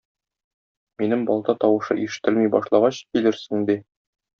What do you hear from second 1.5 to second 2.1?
тавышы